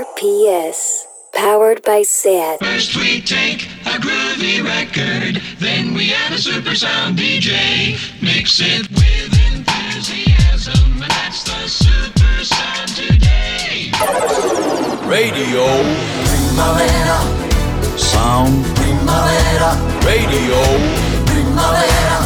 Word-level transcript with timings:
RPS. 0.00 1.04
Powered 1.34 1.82
by 1.82 2.02
SAT. 2.02 2.58
First 2.60 2.96
we 2.96 3.20
take 3.20 3.66
a 3.84 4.00
groovy 4.00 4.64
record, 4.64 5.42
then 5.58 5.92
we 5.92 6.14
add 6.14 6.32
a 6.32 6.38
super 6.38 6.74
sound 6.74 7.18
DJ. 7.18 8.00
Mix 8.22 8.60
it 8.60 8.88
with 8.88 9.32
enthusiasm, 9.52 11.02
and 11.02 11.10
that's 11.10 11.44
the 11.44 11.68
super 11.68 12.44
sound 12.44 12.88
today. 12.96 13.92
Radio. 15.04 15.68
Primavera. 16.30 17.18
Sound. 17.98 18.64
Primavera. 18.76 19.70
Radio. 20.08 20.60
Primavera. 21.28 22.18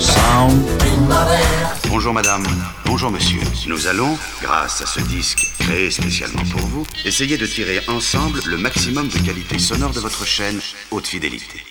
Sound. 0.00 0.78
Primavera. 0.78 1.78
Bonjour 1.90 2.12
madame, 2.12 2.46
bonjour 2.92 3.10
monsieur. 3.10 3.40
Nous 3.68 3.86
allons, 3.86 4.18
grâce 4.42 4.82
à 4.82 4.86
ce 4.86 5.00
disque 5.00 5.46
créé 5.60 5.90
spécialement 5.90 6.42
pour 6.50 6.60
vous, 6.60 6.86
essayer 7.06 7.38
de 7.38 7.46
tirer 7.46 7.80
ensemble 7.88 8.38
le 8.44 8.58
maximum 8.58 9.08
de 9.08 9.18
qualité 9.18 9.58
sonore 9.58 9.92
de 9.94 10.00
votre 10.00 10.26
chaîne 10.26 10.60
haute 10.90 11.06
fidélité. 11.06 11.64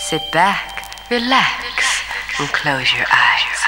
Sit 0.00 0.22
back, 0.32 0.82
relax, 1.08 2.02
and 2.40 2.48
close 2.48 2.92
your 2.94 3.06
eyes. 3.12 3.58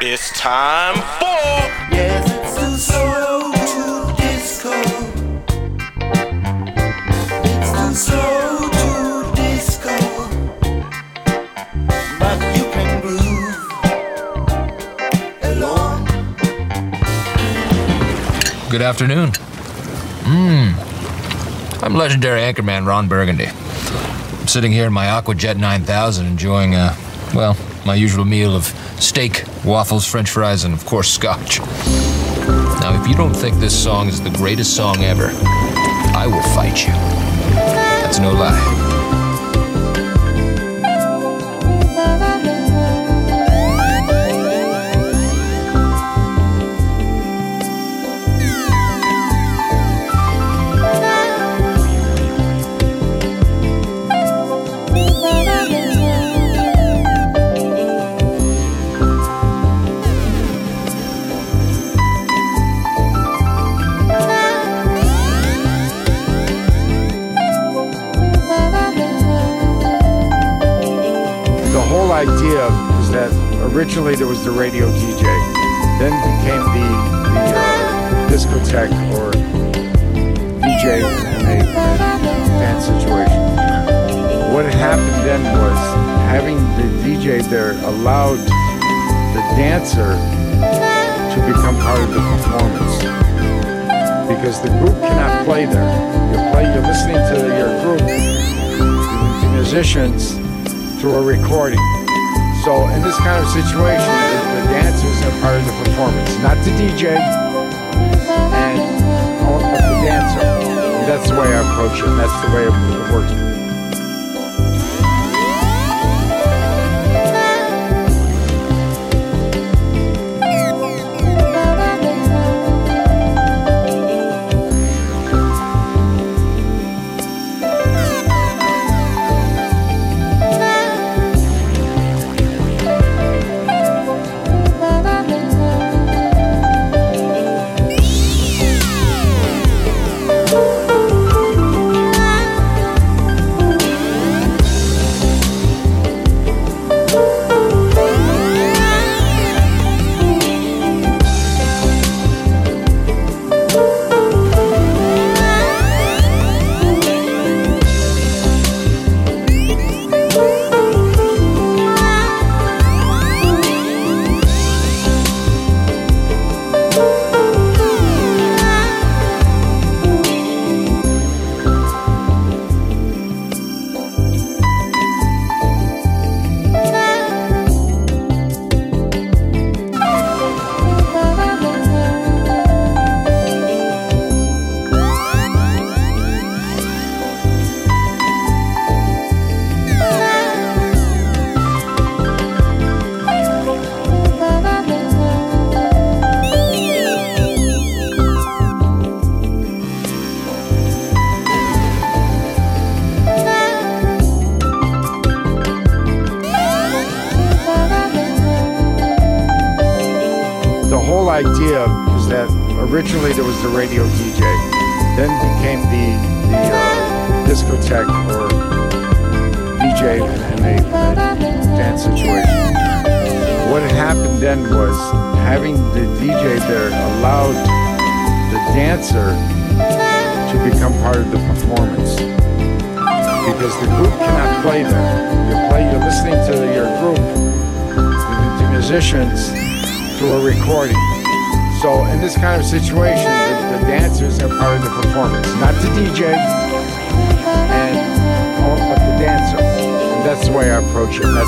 It's 0.00 0.32
time 0.32 0.96
for 1.20 1.94
Yes, 1.94 2.26
it's 2.58 2.88
the 2.88 3.13
Good 18.74 18.82
afternoon. 18.82 19.30
Mmm. 20.24 21.80
I'm 21.80 21.94
legendary 21.94 22.40
anchorman 22.40 22.84
Ron 22.88 23.06
Burgundy. 23.06 23.46
I'm 23.46 24.48
sitting 24.48 24.72
here 24.72 24.86
in 24.86 24.92
my 24.92 25.06
Aquajet 25.06 25.58
9000 25.58 26.26
enjoying, 26.26 26.74
uh, 26.74 26.92
well, 27.36 27.56
my 27.86 27.94
usual 27.94 28.24
meal 28.24 28.56
of 28.56 28.64
steak, 28.98 29.44
waffles, 29.64 30.04
french 30.04 30.28
fries, 30.28 30.64
and 30.64 30.74
of 30.74 30.84
course, 30.86 31.08
scotch. 31.08 31.60
Now, 32.80 33.00
if 33.00 33.06
you 33.06 33.14
don't 33.14 33.32
think 33.32 33.60
this 33.60 33.80
song 33.80 34.08
is 34.08 34.20
the 34.20 34.30
greatest 34.30 34.74
song 34.74 35.04
ever, 35.04 35.28
I 36.16 36.26
will 36.26 36.42
fight 36.52 36.84
you. 36.84 36.92
That's 38.02 38.18
no 38.18 38.32
lie. 38.32 38.83
Originally 73.74 74.14
there 74.14 74.28
was 74.28 74.44
the 74.44 74.50
radio 74.52 74.86
DJ, 74.92 75.22
then 75.98 76.14
became 76.22 76.62
the 76.62 77.24
the 77.34 77.58
uh, 77.58 78.30
discotheque 78.30 78.94
or 79.18 79.32
DJ 80.62 81.02
in 81.40 81.58
a 81.58 81.64
dance 82.62 82.84
situation. 82.84 83.42
What 84.54 84.66
happened 84.66 85.26
then 85.26 85.42
was 85.58 85.78
having 86.30 86.56
the 86.78 86.86
DJ 87.02 87.42
there 87.50 87.72
allowed 87.84 88.38
the 89.34 89.42
dancer 89.56 90.14
to 91.34 91.46
become 91.48 91.76
part 91.78 91.98
of 91.98 92.14
the 92.14 92.20
performance 92.20 92.98
because 94.28 94.62
the 94.62 94.68
group 94.68 95.00
cannot 95.02 95.44
play 95.44 95.66
there. 95.66 95.90
You 96.30 96.52
play, 96.52 96.72
you're 96.72 96.82
listening 96.82 97.16
to 97.16 97.36
your 97.58 97.82
group, 97.82 98.06
the 99.40 99.50
musicians 99.52 100.34
through 101.00 101.14
a 101.14 101.22
recording. 101.22 102.03
So 102.64 102.88
in 102.88 103.02
this 103.02 103.18
kind 103.18 103.44
of 103.44 103.50
situation, 103.52 104.08
the, 104.08 104.64
dancers 104.72 105.20
are 105.26 105.40
part 105.42 105.60
of 105.60 105.66
the 105.66 105.84
performance, 105.84 106.38
not 106.38 106.56
the 106.64 106.70
DJ, 106.70 107.10
and 108.54 108.78
the 108.80 110.00
dancer. 110.02 110.40
That's 111.04 111.28
the 111.28 111.38
way 111.38 111.48
I 111.48 111.60
approach 111.60 111.98
it. 112.00 112.06
That's 112.16 112.32
the 112.46 112.56
way 112.56 112.64
it 112.64 113.12
works. 113.12 113.43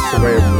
That's 0.06 0.18
the 0.18 0.24
way. 0.24 0.55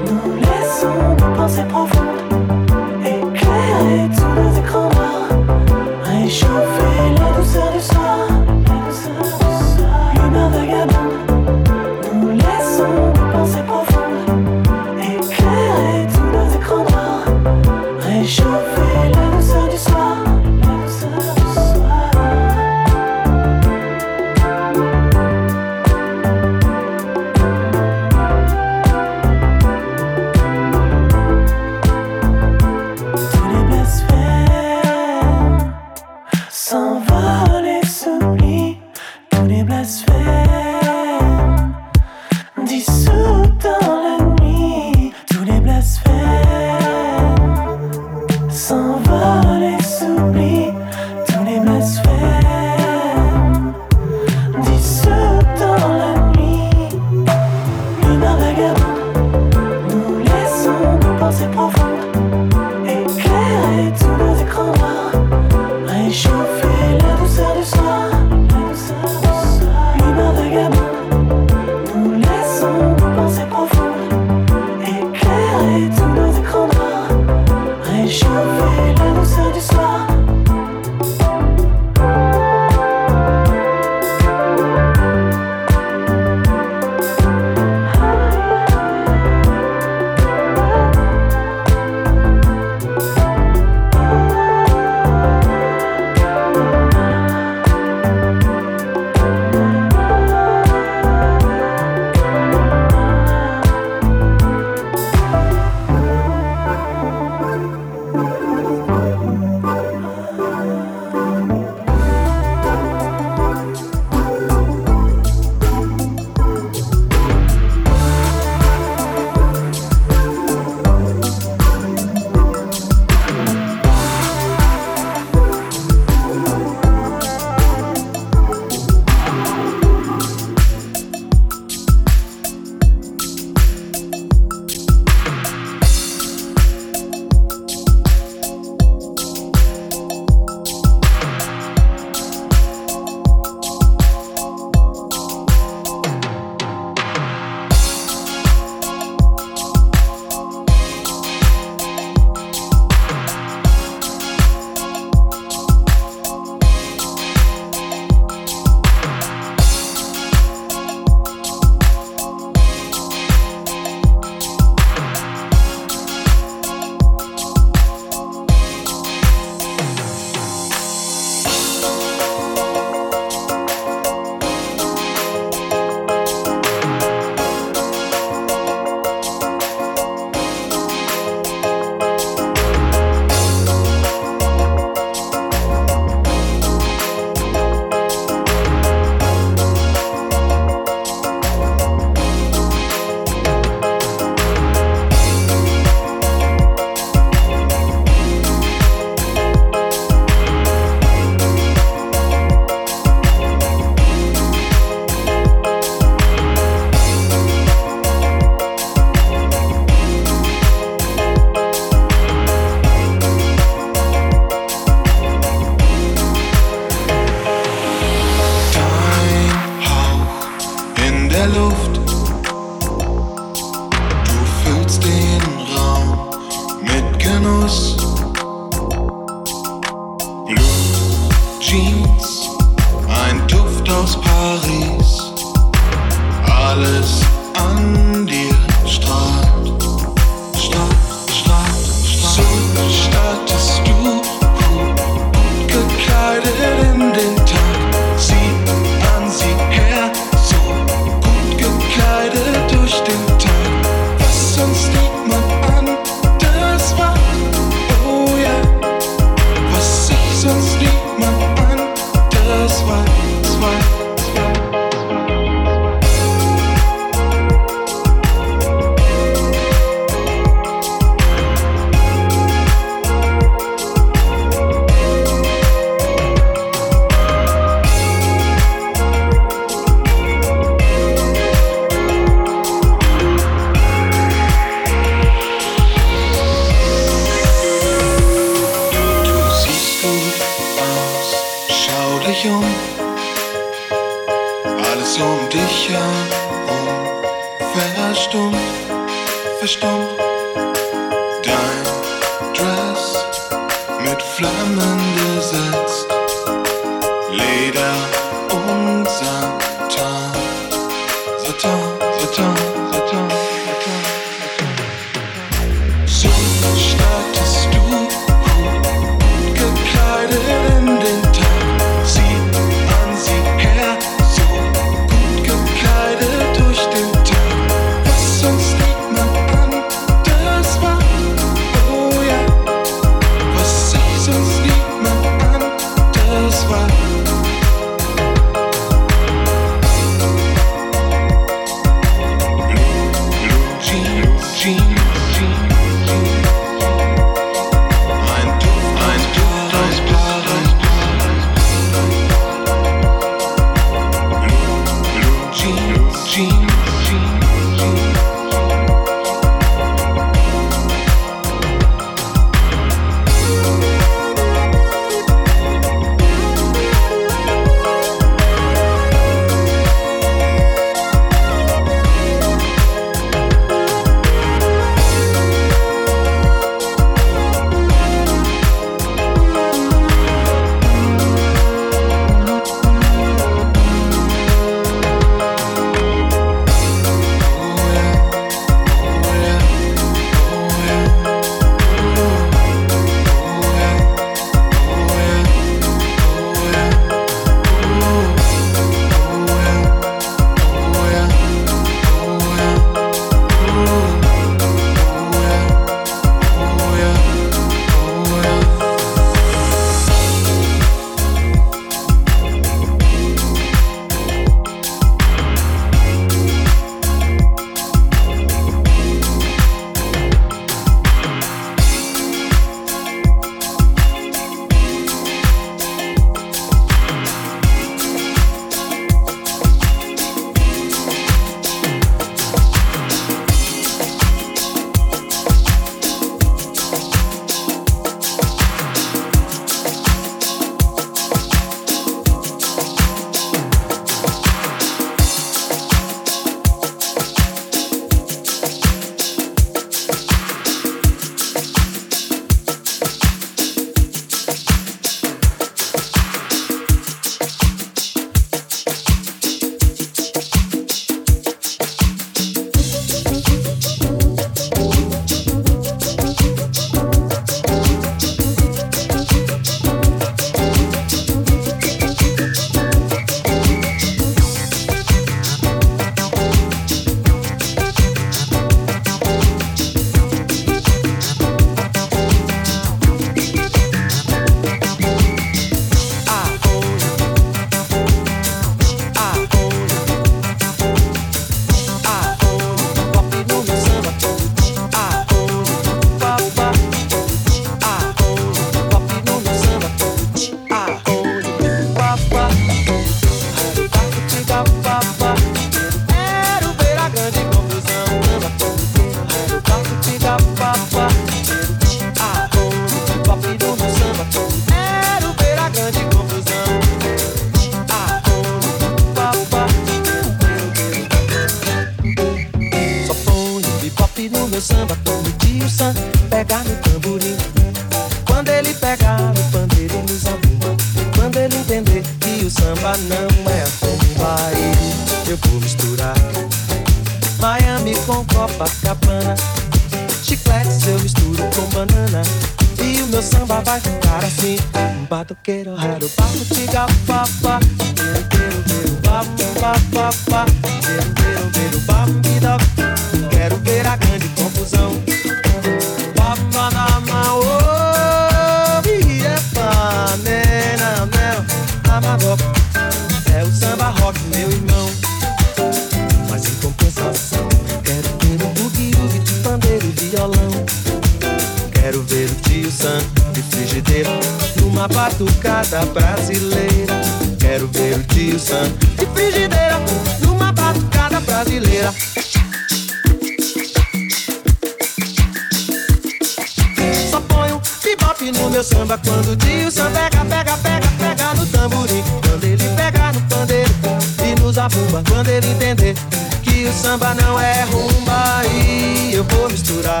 Quando 595.08 595.28
ele 595.28 595.48
entender 595.48 595.96
que 596.42 596.66
o 596.66 596.72
samba 596.72 597.14
não 597.14 597.40
é 597.40 597.64
rumba. 597.64 598.42
E 598.46 599.12
eu 599.12 599.24
vou 599.24 599.50
misturar 599.50 600.00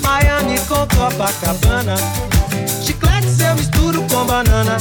Miami 0.00 0.58
com 0.68 0.86
Copacabana. 0.94 1.94
Chicletes 2.84 3.40
eu 3.40 3.54
misturo 3.54 4.02
com 4.10 4.26
banana. 4.26 4.76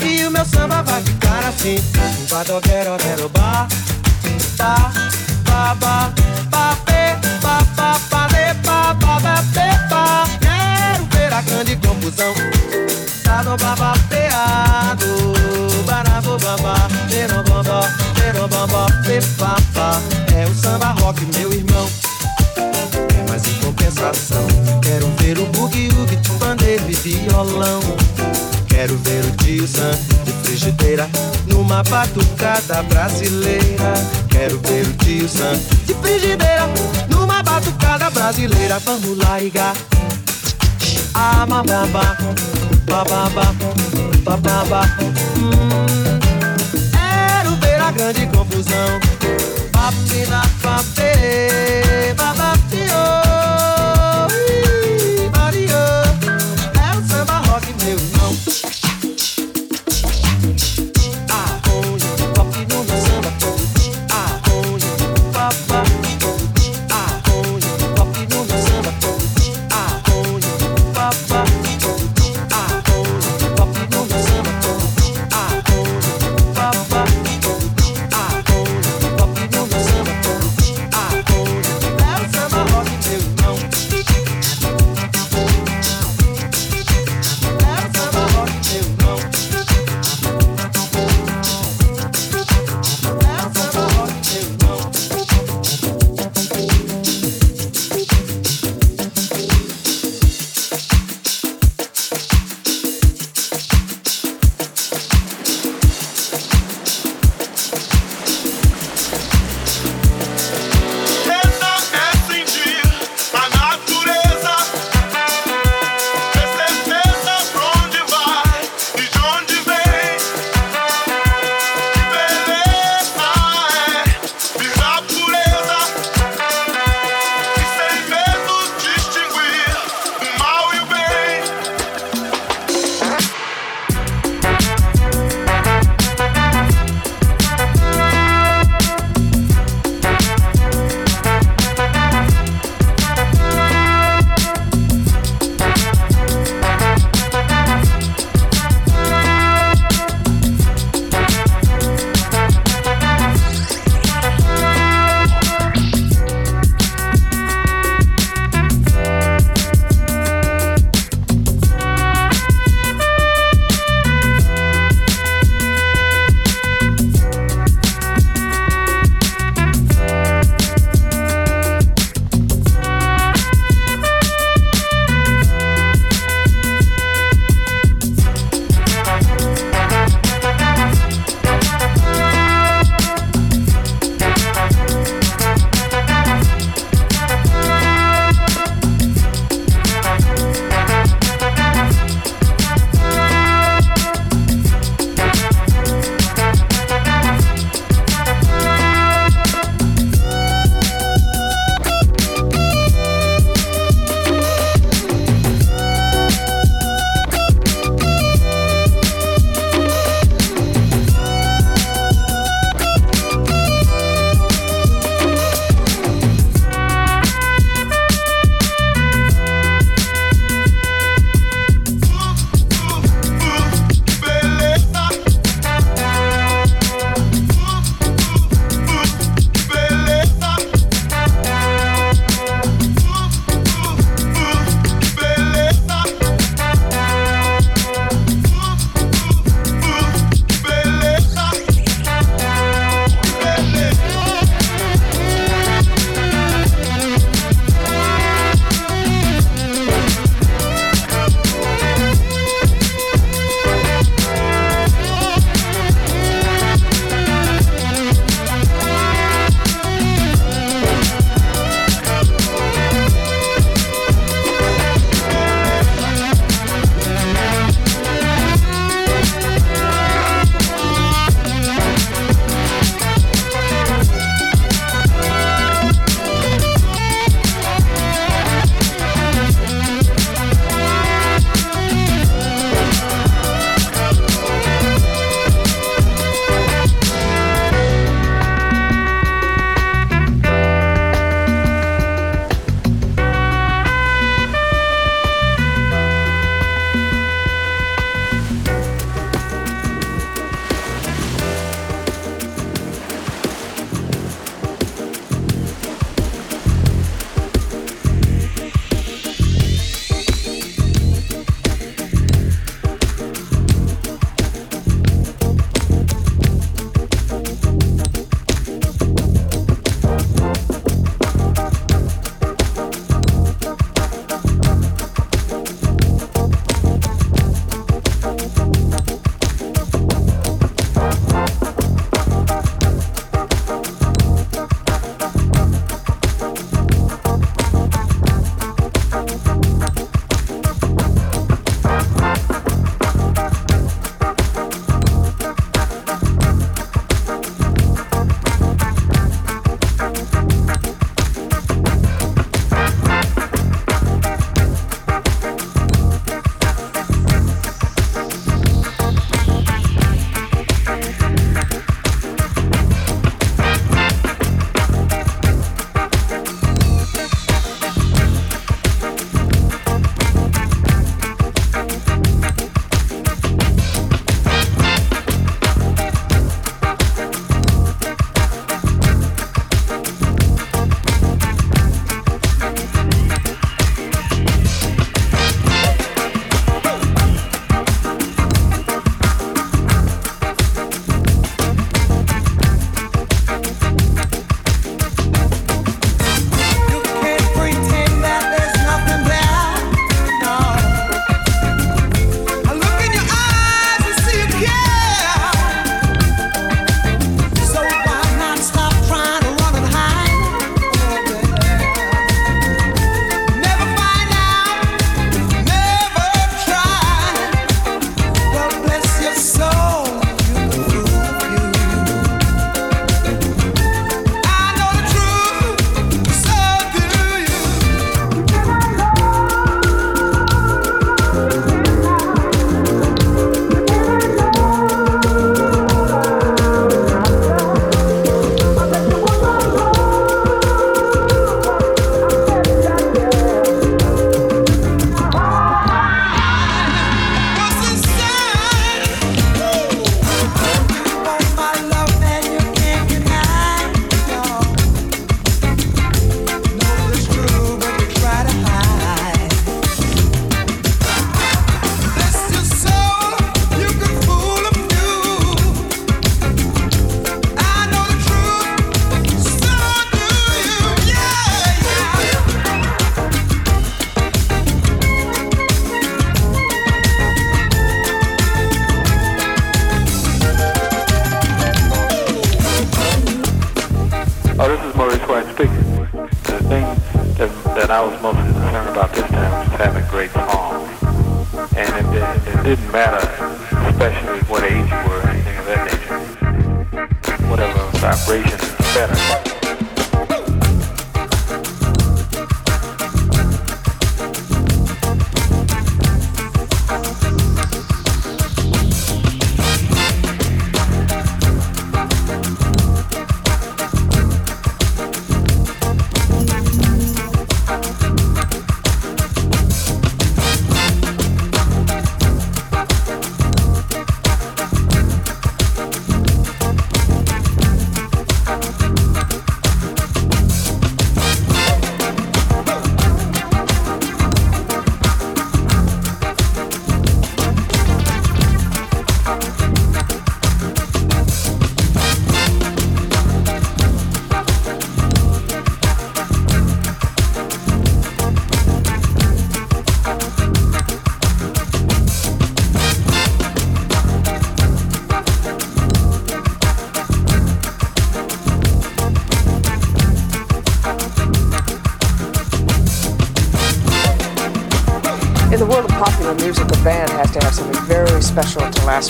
E 0.00 0.24
o 0.24 0.30
meu 0.30 0.44
samba 0.44 0.82
vai 0.82 1.02
ficar 1.02 1.48
assim. 1.48 1.82
Badoguero, 2.30 2.96
quero 2.98 3.28
ba 3.30 3.66
Ba, 4.56 4.92
ba, 5.44 5.74
ba, 5.74 6.12
ba, 6.50 6.76
be, 6.86 7.40
ba, 7.42 7.58
ba, 7.76 8.00
ba, 8.08 8.26
de, 8.28 8.54
ba, 8.64 8.94
ba, 8.94 9.20
ba, 9.20 9.42
be, 9.52 9.88
ba 9.90 10.24
Quero 10.40 11.04
ver 11.10 11.32
a 11.32 11.40
grande 11.42 11.76
confusão. 11.76 12.32
Tá 13.24 13.42
no 13.42 13.56
babapeado 13.56 15.35
Barabo, 15.86 16.36
É 20.34 20.44
o 20.44 20.54
samba 20.54 20.90
rock, 21.00 21.24
meu 21.38 21.52
irmão. 21.52 21.88
É 22.56 23.30
mais 23.30 23.46
em 23.46 23.54
compensação. 23.64 24.46
Quero 24.82 25.06
ver 25.18 25.38
o 25.38 25.46
bugue-ugue 25.46 26.16
de 26.16 26.30
pandeiro 26.32 26.84
e 26.90 26.94
violão. 26.94 27.80
Quero 28.68 28.96
ver 28.98 29.24
o 29.24 29.66
Sam 29.66 29.90
de 30.24 30.32
frigideira 30.42 31.08
Numa 31.46 31.82
batucada 31.84 32.82
brasileira. 32.82 33.94
Quero 34.28 34.60
ver 34.60 34.86
o 34.86 35.28
Sam 35.28 35.58
de 35.86 35.94
frigideira 35.94 36.68
Numa 37.08 37.42
batucada 37.42 38.10
brasileira. 38.10 38.78
Vamos 38.80 39.16
lá, 39.16 39.40
Iga. 39.40 39.72
Ah, 41.14 41.46
Bababa 42.86 43.54
Bababa 44.24 44.82
hum. 45.00 46.18
Quero 46.92 47.56
ver 47.56 47.80
a 47.80 47.90
grande 47.90 48.26
confusão. 48.26 49.00
Papina, 49.72 50.42
papê 50.62 52.14
Babapio 52.16 53.25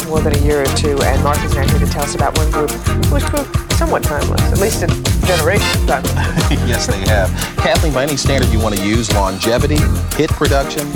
more 0.08 0.20
than 0.20 0.34
a 0.34 0.38
year 0.38 0.62
or 0.62 0.66
two, 0.76 0.98
and 1.02 1.22
Mark 1.22 1.42
is 1.44 1.54
now 1.54 1.66
here 1.66 1.78
to 1.78 1.86
tell 1.86 2.04
us 2.04 2.14
about 2.14 2.36
one 2.38 2.50
group 2.50 2.70
which 3.10 3.24
proved 3.24 3.72
somewhat 3.72 4.02
timeless, 4.02 4.40
at 4.52 4.58
least 4.58 4.82
in 4.82 4.88
generations 5.26 5.86
timeless. 5.86 6.14
yes, 6.66 6.86
they 6.86 6.98
have. 7.06 7.30
Kathleen, 7.56 7.92
by 7.92 8.04
any 8.04 8.16
standard 8.16 8.50
you 8.50 8.60
want 8.60 8.76
to 8.76 8.86
use, 8.86 9.12
longevity, 9.12 9.78
hit 10.16 10.30
production, 10.30 10.86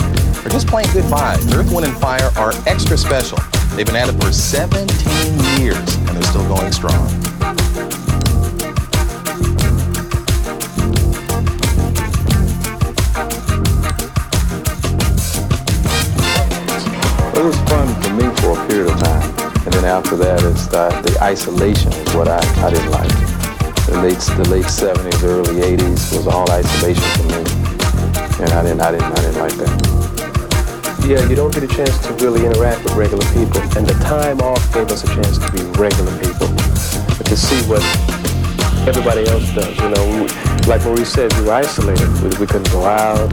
or 0.44 0.48
just 0.48 0.66
plain 0.66 0.86
good 0.92 1.04
vibes, 1.04 1.52
Earth, 1.54 1.72
Wind, 1.72 1.86
and 1.86 1.96
Fire 1.98 2.30
are 2.36 2.52
extra 2.66 2.96
special. 2.96 3.38
They've 3.74 3.86
been 3.86 3.96
at 3.96 4.08
it 4.08 4.20
for 4.22 4.32
17 4.32 4.88
years, 5.60 5.96
and 5.96 6.08
they're 6.08 6.22
still 6.22 6.46
going 6.48 6.72
strong. 6.72 7.19
After 19.90 20.14
that, 20.14 20.38
it's 20.46 20.70
the, 20.70 20.86
the 21.02 21.18
isolation 21.20 21.90
is 21.92 22.14
what 22.14 22.28
I, 22.28 22.38
I 22.62 22.70
didn't 22.70 22.94
like. 22.94 23.10
The 23.90 23.98
late, 23.98 24.22
the 24.38 24.46
late 24.46 24.70
70s, 24.70 25.18
early 25.26 25.66
80s 25.66 26.14
was 26.14 26.30
all 26.30 26.46
isolation 26.46 27.02
for 27.18 27.26
me. 27.26 27.42
And 28.38 28.54
I 28.54 28.62
didn't, 28.62 28.80
I 28.80 28.94
didn't, 28.94 29.10
I 29.10 29.18
didn't 29.18 29.42
like 29.42 29.56
that. 29.58 29.74
Yeah, 31.10 31.26
you 31.26 31.34
don't 31.34 31.52
get 31.52 31.64
a 31.64 31.68
chance 31.74 31.98
to 32.06 32.14
really 32.22 32.46
interact 32.46 32.84
with 32.84 32.94
regular 32.94 33.26
people. 33.34 33.58
And 33.74 33.82
the 33.82 33.98
time 33.98 34.38
off 34.40 34.62
gave 34.72 34.86
us 34.94 35.02
a 35.02 35.10
chance 35.10 35.42
to 35.42 35.50
be 35.50 35.66
regular 35.74 36.14
people. 36.22 36.46
To 37.26 37.36
see 37.36 37.58
what 37.66 37.82
everybody 38.86 39.26
else 39.26 39.50
does, 39.58 39.74
you 39.74 39.90
know. 39.90 40.04
We, 40.22 40.30
like 40.70 40.86
Maurice 40.86 41.10
said, 41.10 41.34
we 41.34 41.50
were 41.50 41.58
isolated. 41.58 42.06
We, 42.22 42.30
we 42.38 42.46
couldn't 42.46 42.70
go 42.70 42.86
out. 42.86 43.26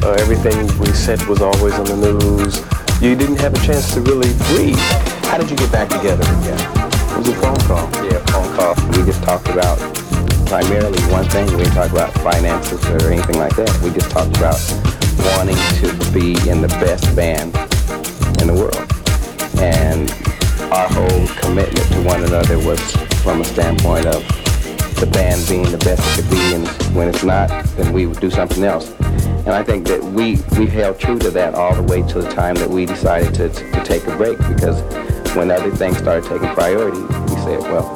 Uh, 0.00 0.16
everything 0.24 0.56
we 0.80 0.88
said 0.88 1.20
was 1.28 1.42
always 1.42 1.74
on 1.76 1.84
the 1.84 2.00
news. 2.00 2.64
You 3.02 3.14
didn't 3.14 3.40
have 3.44 3.52
a 3.52 3.60
chance 3.60 3.92
to 3.92 4.00
really 4.00 4.32
breathe. 4.48 5.17
How 5.28 5.36
did 5.36 5.50
you 5.50 5.56
get 5.56 5.70
back 5.70 5.90
together 5.90 6.22
again? 6.22 6.58
It 7.12 7.18
was 7.18 7.28
a 7.28 7.34
phone 7.34 7.60
call. 7.68 7.84
Yeah, 8.02 8.18
phone 8.32 8.48
call. 8.56 8.74
We 8.92 9.04
just 9.04 9.22
talked 9.22 9.48
about 9.48 9.78
primarily 10.46 10.98
one 11.12 11.28
thing. 11.28 11.46
We 11.50 11.64
didn't 11.64 11.74
talk 11.74 11.92
about 11.92 12.14
finances 12.24 12.82
or 12.86 13.10
anything 13.10 13.38
like 13.38 13.54
that. 13.56 13.70
We 13.82 13.90
just 13.90 14.10
talked 14.10 14.34
about 14.38 14.58
wanting 15.36 15.56
to 15.80 16.12
be 16.12 16.32
in 16.48 16.62
the 16.62 16.68
best 16.80 17.14
band 17.14 17.54
in 18.40 18.46
the 18.48 18.54
world. 18.54 18.88
And 19.60 20.10
our 20.72 20.88
whole 20.88 21.26
commitment 21.42 21.86
to 21.92 22.02
one 22.04 22.24
another 22.24 22.58
was 22.66 22.80
from 23.22 23.42
a 23.42 23.44
standpoint 23.44 24.06
of 24.06 24.26
the 24.98 25.06
band 25.12 25.46
being 25.46 25.70
the 25.70 25.78
best 25.78 26.00
it 26.08 26.22
could 26.22 26.30
be, 26.30 26.54
and 26.54 26.66
when 26.96 27.06
it's 27.06 27.22
not, 27.22 27.48
then 27.76 27.92
we 27.92 28.06
would 28.06 28.18
do 28.18 28.30
something 28.30 28.64
else. 28.64 28.92
And 29.00 29.50
I 29.50 29.62
think 29.62 29.86
that 29.88 30.02
we, 30.02 30.38
we 30.58 30.66
held 30.66 30.98
true 30.98 31.18
to 31.18 31.30
that 31.30 31.54
all 31.54 31.74
the 31.74 31.82
way 31.82 32.02
to 32.02 32.22
the 32.22 32.30
time 32.30 32.54
that 32.56 32.68
we 32.68 32.86
decided 32.86 33.34
to, 33.34 33.48
to 33.50 33.84
take 33.84 34.06
a 34.06 34.16
break 34.16 34.38
because 34.38 34.82
when 35.38 35.52
other 35.52 35.70
things 35.70 35.96
started 35.98 36.28
taking 36.28 36.48
priority, 36.48 37.00
we 37.00 37.40
said, 37.42 37.60
well, 37.60 37.92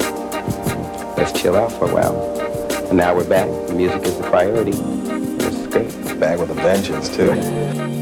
let's 1.17 1.33
chill 1.33 1.57
out 1.57 1.73
for 1.73 1.89
a 1.89 1.93
while. 1.93 2.39
And 2.87 2.97
now 2.97 3.13
we're 3.13 3.27
back. 3.27 3.49
Music 3.69 4.01
is 4.03 4.17
the 4.17 4.23
priority. 4.23 4.71
Is 4.71 5.67
great. 5.67 6.19
Back 6.21 6.39
with 6.39 6.51
a 6.51 6.53
vengeance, 6.53 7.13
too. 7.13 7.92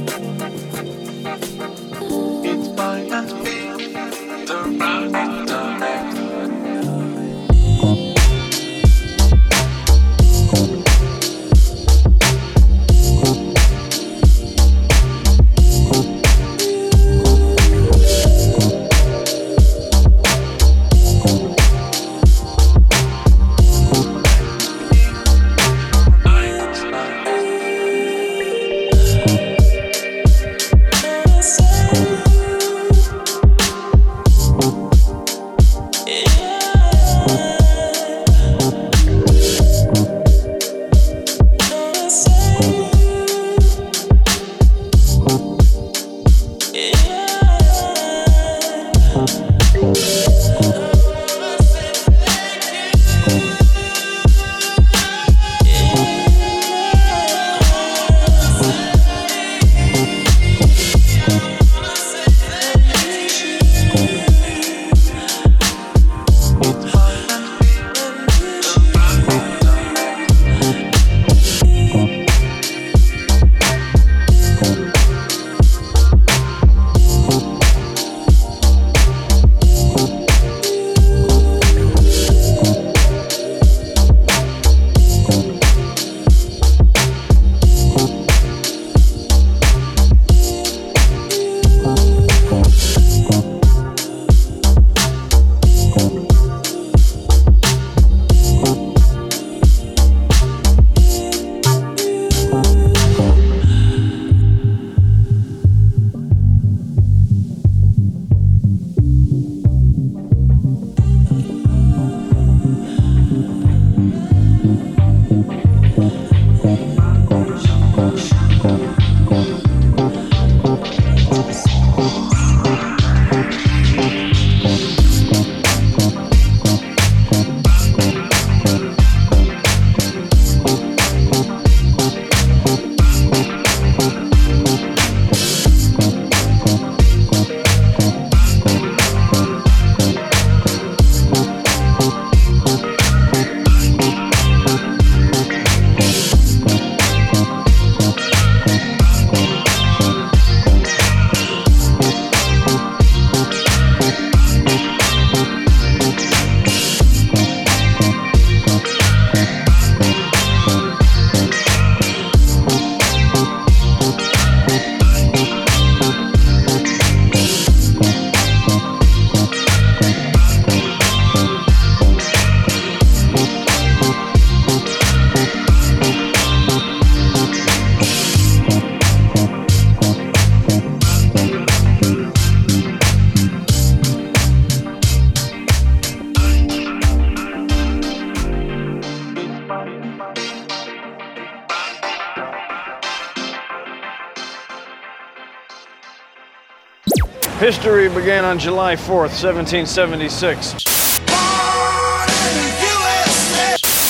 History 197.72 198.10
began 198.10 198.44
on 198.44 198.60
July 198.60 198.98
4th, 198.98 199.32
1776. 199.32 200.84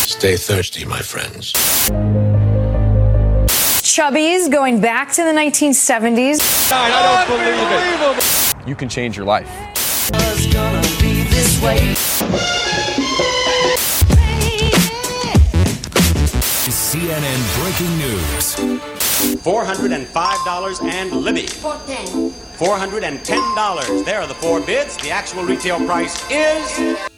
Stay 0.09 0.35
thirsty, 0.35 0.83
my 0.83 0.99
friends. 0.99 1.53
Chubby's 3.83 4.49
going 4.49 4.81
back 4.81 5.11
to 5.11 5.23
the 5.23 5.29
1970s. 5.29 6.71
I 6.71 6.89
don't 7.05 7.37
believe 7.37 8.17
it. 8.17 8.67
You 8.67 8.73
can 8.73 8.89
change 8.89 9.15
your 9.15 9.27
life. 9.27 9.47
CNN 16.91 17.41
breaking 17.61 17.97
news. 17.99 18.70
$405 19.43 20.83
and 20.83 21.11
Libby. 21.11 21.47
$410. 21.47 24.05
There 24.05 24.21
are 24.21 24.27
the 24.27 24.35
four 24.35 24.61
bids. 24.61 24.95
The 24.97 25.09
actual 25.09 25.43
retail 25.43 25.83
price 25.85 26.23
is. 26.29 27.10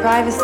Privacy. 0.00 0.37